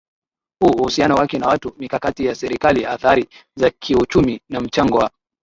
[0.61, 5.11] huu uhusiano wake na watu mikakati ya Serikali athari za kiuchumi na mchango wa